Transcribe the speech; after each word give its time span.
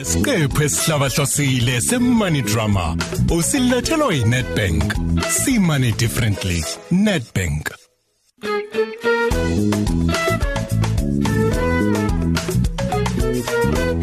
Esiqephu 0.00 0.62
esihlabahlosile 0.64 1.80
semoney 1.88 2.42
drama 2.42 2.96
usilethelwa 3.36 4.14
yiNetbank. 4.14 4.94
See 5.30 5.58
money 5.58 5.92
differently. 6.02 6.60
Netbank. 6.90 7.64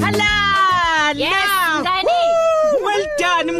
Hala! 0.03 0.33
Yes, 1.15 1.46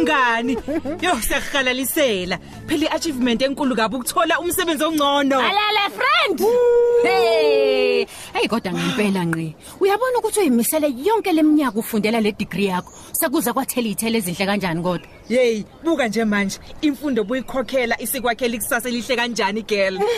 mngani. 0.08 0.56
Yo 1.02 1.20
siyakuhalalisela. 1.20 2.38
Phela 2.66 2.86
iachievement 2.86 3.42
enkulu 3.42 3.76
kabi 3.76 3.96
ukuthola 3.96 4.40
umsebenzi 4.40 4.84
ongcono. 4.84 5.38
Alala 5.38 5.90
friend. 5.90 6.40
Hey, 7.02 8.06
hey 8.32 8.48
kodwa 8.48 8.72
ngempela 8.72 9.26
ngqi. 9.26 9.54
Uyabona 9.80 10.18
ukuthi 10.18 10.40
uyimisele 10.40 10.88
yonke 11.04 11.32
leminyaka 11.32 11.78
ufundela 11.78 12.20
le 12.20 12.32
degree 12.32 12.66
yakho. 12.66 12.92
Sekuza 13.12 13.52
kwathela 13.52 13.88
ithele 13.88 14.18
ezinhle 14.18 14.46
kanjani 14.46 14.82
kodwa? 14.82 15.08
Hey, 15.28 15.64
buka 15.84 16.08
nje 16.08 16.24
manje. 16.24 16.58
Imfundo 16.82 17.24
buyikhokhela 17.24 18.00
isikwakhela 18.00 18.54
ikusasa 18.54 18.88
elihle 18.88 19.16
kanjani 19.16 19.62
girl. 19.62 19.98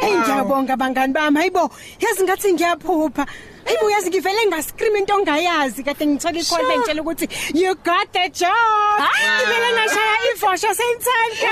Hey 0.00 0.14
ngiyabonga 0.18 0.76
bangani 0.76 1.12
bami 1.12 1.38
hayibo 1.38 1.70
yazi 2.00 2.24
ngathi 2.24 2.52
ngiyaphupha 2.52 3.26
Hayibo 3.68 3.90
yazi 3.90 4.08
ngivele 4.10 4.46
ngascream 4.48 4.96
into 4.96 5.12
ongayazi. 5.14 5.84
Kade 5.84 6.06
ngithola 6.06 6.38
icall 6.40 6.58
Sure. 6.58 6.68
bengitshela 6.68 7.02
ukuthi 7.02 7.26
you 7.54 7.74
got 7.84 8.08
the 8.12 8.28
job. 8.32 8.48
Ah. 8.50 9.08
ngivele 9.36 9.68
ngashaya 9.76 10.16
ivosho 10.32 10.70
sentanda 10.74 11.50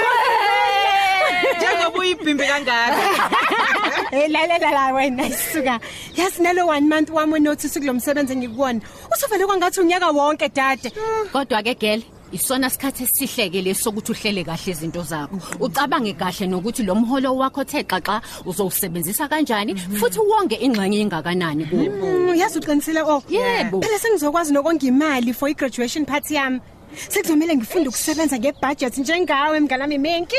Njengoba 1.58 1.98
uyibhimbi 1.98 2.44
kangaka. 2.46 2.96
Hey 4.10 4.28
lalela 4.28 4.70
la 4.70 4.92
wena 4.94 5.26
isuka. 5.26 5.80
Yazi 6.16 6.42
nalo 6.42 6.66
one 6.66 6.88
month 6.88 7.10
wami 7.10 7.40
notice 7.40 7.78
kulomsebenzi 7.80 8.32
engikuwona 8.32 8.80
usuvele 9.12 9.46
kwangathi 9.46 9.80
unyaka 9.80 10.10
wonke 10.10 10.48
dade. 10.48 10.90
Kodwa 11.32 11.62
ke 11.62 11.74
girl 11.74 12.00
Isona 12.32 12.70
sikhathi 12.70 13.04
esihleke 13.04 13.62
lesokuthi 13.62 14.12
uhlele 14.12 14.44
kahle 14.44 14.72
izinto 14.72 15.02
zakho. 15.02 15.38
Ucabange 15.60 16.12
kahle 16.14 16.46
nokuthi 16.46 16.82
lo 16.82 16.94
mholo 16.94 17.36
wakho 17.36 17.64
theqaxa 17.64 18.20
uzowusebenzisa 18.44 19.28
kanjani 19.28 19.74
futhi 19.76 20.18
wonge 20.18 20.56
ingxenye 20.56 21.00
engakanani 21.00 21.64
kuwo. 21.64 21.84
Mm, 21.84 22.34
yazi 22.34 22.58
uqinisile 22.58 23.02
oh 23.02 23.22
Yebo. 23.30 23.80
phela 23.80 23.98
sengizokwazi 23.98 24.52
nokonga 24.52 24.86
imali 24.86 25.32
for 25.32 25.48
i-graduation 25.48 26.04
party 26.04 26.34
yami 26.34 26.60
sekuzomela 27.08 27.54
ngifunde 27.56 27.88
ukusebenza 27.88 28.38
ngebudget 28.38 28.98
njengawe 28.98 29.60
mnganami 29.60 29.98
menki 29.98 30.36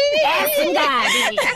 Singani. 0.55 1.37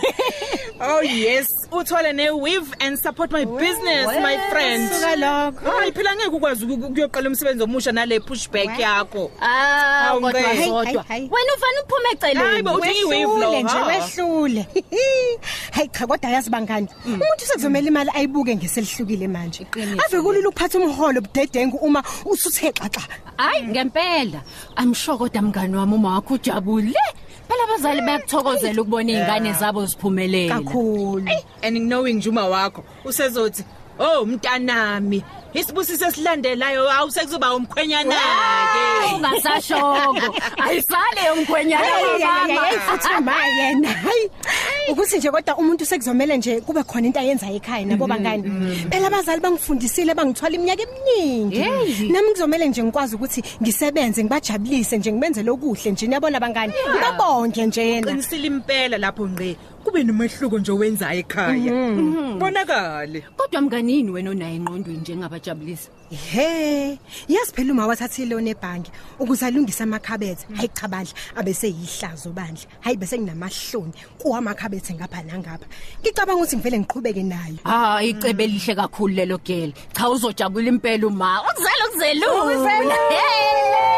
Oh 0.83 1.01
yes, 1.01 1.60
uthole 1.71 2.13
ne 2.13 2.29
weave 2.31 2.67
and 2.79 2.97
support 2.99 3.31
my 3.31 3.45
business 3.45 4.07
my 4.21 4.37
friend. 4.51 4.89
suka 4.91 5.15
lokho 5.15 5.71
Hayi 5.79 5.91
phela 5.91 6.15
ngeke 6.15 6.35
ukwazi 6.35 6.65
uku- 6.65 6.85
ukuyoqala 6.87 7.29
umsebenzi 7.29 7.63
omusha 7.63 7.91
nale 7.91 8.19
pushback 8.19 8.79
yakho. 8.79 9.31
Ah, 9.41 10.03
Hawu, 10.05 10.21
kodwa 10.21 10.41
ngeke. 10.41 10.65
zodwa. 10.65 10.83
Hayi, 10.85 10.97
hayi. 11.07 11.29
Wena 11.31 11.51
ufana 11.57 11.81
uphume 11.83 12.39
Hayi, 12.39 12.63
bo- 12.63 12.71
eceleni. 12.71 12.89
Uthi 12.91 13.01
i-wave 13.01 13.39
lo, 13.39 13.49
wehlule 13.51 13.63
nje 13.63 13.73
ha? 13.77 13.85
wehlule 13.85 14.67
hayi 15.75 15.87
cha 15.89 16.07
kodwa 16.07 16.29
yazi 16.31 16.49
bangani 16.49 16.87
umuntu 17.05 17.45
sekuzomela 17.45 17.87
imali 17.87 18.09
ayibuke 18.13 18.55
ngeselihlukile 18.55 19.27
manje 19.27 19.63
Iqiniso. 19.63 20.01
ave 20.05 20.21
kulula 20.21 20.49
ukuphatha 20.49 20.77
umholo 20.79 21.21
budedengu 21.21 21.77
uma 21.77 22.03
usuthe 22.25 22.71
xaxa 22.71 23.01
Hayi 23.37 23.67
ngempela. 23.67 24.41
Amsho 24.75 25.17
kodwa 25.17 25.41
mngani 25.41 25.75
wami 25.75 25.93
uma 25.95 26.09
wakho 26.15 26.33
ujabule. 26.33 26.93
Phela 27.81 27.93
abazali 27.93 28.01
bayakuthokozela 28.01 28.81
ukubona 28.81 29.11
izingane 29.11 29.53
zabo 29.53 29.85
ziphumelela. 29.85 30.55
kakhulu 30.55 31.29
And 31.63 31.77
knowing 31.89 32.21
Juma 32.21 32.45
wakho 32.47 32.83
usezothi, 33.05 33.63
"Oh 33.99 34.25
mntanami, 34.25 35.23
isibusiso 35.53 36.05
esilandelayo 36.07 36.89
awusekuzoba 36.89 37.55
umkhwenyana 37.55 38.15
ke." 38.73 39.15
Ungasashoko. 39.15 40.27
Ayisale 40.63 41.21
yomkhwenyana 41.27 42.47
mama. 42.47 42.61
futhi 42.85 43.09
yena 43.57 43.89
hayi 43.89 44.29
ukuthi 44.89 45.17
nje 45.17 45.31
kodwa 45.31 45.57
umuntu 45.57 45.85
sekuzomela 45.85 46.35
nje 46.35 46.61
kube 46.61 46.83
khona 46.83 47.07
into 47.07 47.19
ayenzayo 47.19 47.55
ekhaya 47.55 47.85
nabo 47.85 48.07
bangani. 48.07 48.43
Phela 48.89 49.07
abazali 49.07 49.41
bangifundisile 49.41 50.13
bangithwala 50.13 50.55
iminyaka 50.55 50.83
eminingi. 50.83 51.59
Hey. 51.59 52.09
nami 52.11 52.31
kuzomela 52.33 52.65
nje 52.65 52.83
ngikwazi 52.83 53.15
ukuthi 53.15 53.43
ngisebenze 53.61 54.23
ngibajabulise 54.23 54.97
nje 54.97 55.11
ngibenze 55.11 55.43
lokuhle 55.43 55.91
nje 55.91 56.07
niyabona 56.07 56.39
bangani? 56.39 56.73
Ngibabonke 56.89 57.65
nje 57.65 57.87
yena. 57.87 58.07
Qinisile 58.11 58.47
impela 58.47 58.97
lapho 58.97 59.27
ngqe. 59.27 59.55
Kube 59.83 60.03
nomehluko 60.03 60.59
nje 60.59 60.71
owenzayo 60.71 61.19
ekhaya. 61.19 61.71
Bonakale. 62.39 63.23
Kodwa 63.37 63.61
mnganini 63.61 64.11
wena 64.11 64.29
onayo 64.29 64.55
engqondweni 64.55 64.99
njengabajabulisa? 64.99 65.89
He, 66.11 66.99
yazi 67.27 67.53
phela 67.53 67.71
uma 67.71 67.87
wathatha 67.87 68.25
loan 68.25 68.47
ebhanki 68.47 68.91
ukuze 69.19 69.45
alungise 69.45 69.83
amakhabethe, 69.83 70.45
hayi 70.55 70.67
cha 70.67 70.87
bandla 70.87 71.13
abese 71.35 71.67
yihlazo 71.67 72.29
bandla. 72.29 72.65
Hayi 72.81 72.97
bese 72.97 73.17
nginamahloni 73.17 73.93
kuwamakhabethe 74.19 74.93
ngapha 74.93 75.23
nangapha. 75.23 75.65
Ngicabanga 76.01 76.41
ukuthi 76.41 76.57
ngivele 76.57 76.79
ngiqhubeke 76.79 77.23
nayo. 77.23 77.57
Hayi 77.63 78.09
icebe 78.09 78.47
lihle 78.47 78.75
kakhulu 78.75 79.15
lelo 79.15 79.37
girl. 79.37 79.71
Cha 79.93 80.09
uzojabula 80.09 80.69
impela 80.69 81.07
uma. 81.07 81.41
Ukuzela 81.41 81.87
ukuzelula. 81.87 83.90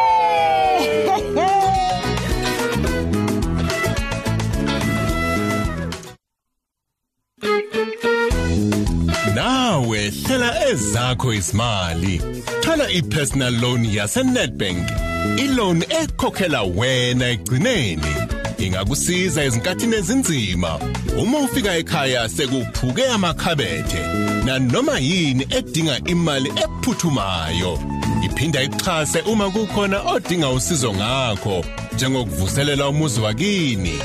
Nawe 9.73 10.09
hlela 10.09 10.69
ezakho 10.69 11.33
izimali. 11.33 12.21
Thola 12.61 12.91
ipersonal 12.91 13.61
loan 13.61 13.85
yase 13.85 14.23
Nedbank. 14.23 14.89
Iloan 15.37 15.83
ekhokhela 15.89 16.61
wena 16.63 17.29
egcineni. 17.29 18.13
Ingakusiza 18.57 19.43
ezinkathini 19.43 19.95
ezinzima. 19.95 20.79
Uma 21.17 21.37
ufika 21.37 21.75
ekhaya 21.75 22.29
sekuphuke 22.29 23.07
amakhabethe 23.07 24.01
nanoma 24.45 24.99
yini 24.99 25.47
edinga 25.49 25.99
imali 26.05 26.49
ephuthumayo. 26.49 27.79
Iphinda 28.25 28.63
ixhase 28.63 29.21
uma 29.21 29.49
kukhona 29.49 30.01
odinga 30.01 30.49
usizo 30.49 30.93
ngakho 30.93 31.65
njengokuvuselela 31.93 32.89
umuzi 32.89 33.21
wakini. 33.21 33.99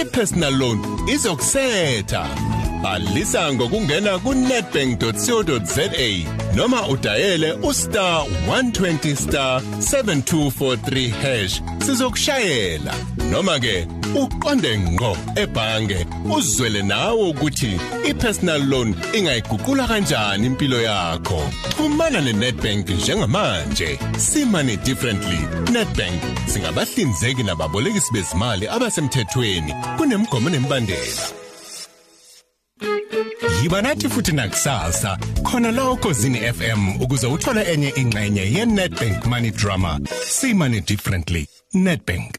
I-personal 0.00 0.54
loan 0.56 1.08
izokusetha. 1.08 2.26
Balisa 2.82 3.52
ngokungena 3.52 4.18
ku-netbank.co.za 4.18 5.88
noma 6.54 6.88
udayele 6.88 7.52
ustar 7.52 8.24
120 8.48 9.16
star 9.16 9.62
7243 9.78 11.10
hash. 11.10 11.62
Sizokushayela. 11.86 12.94
Noma 13.30 13.58
ke 13.60 13.86
uqonde 14.14 14.78
ngqo 14.78 15.16
ebhange 15.36 16.06
uzwele 16.36 16.82
nawe 16.82 17.22
ukuthi 17.22 17.80
i-personal 18.08 18.62
loan 18.68 18.94
ingayiguqula 19.12 19.86
kanjani 19.86 20.46
impilo 20.46 20.80
yakho. 20.82 21.42
Xhumana 21.76 22.20
ne-Nedbank 22.20 22.88
njengamanje. 22.90 23.98
Simane 24.18 24.76
differently. 24.84 25.40
Nedbank 25.72 26.22
singabahlinzeki 26.46 27.42
nababolekisi 27.42 28.12
bezimali 28.12 28.68
abasemthethweni. 28.68 29.74
Kunemgomo 29.96 30.50
nemibandela 30.50 31.37
Yiba 33.62 33.82
nathi 33.82 34.08
futhi 34.08 34.32
nakusasa 34.32 35.18
khona 35.42 35.70
la 35.70 35.90
ukozini 35.90 36.38
FM 36.52 37.00
ukuze 37.02 37.26
uthole 37.26 37.62
enye 37.72 37.92
ingxenye 37.96 38.40
ye 38.52 38.66
Nedbank 38.66 39.26
Money 39.26 39.50
Drama. 39.50 40.00
See 40.24 40.54
money 40.54 40.80
differently. 40.80 41.46
Nedbank. 41.74 42.37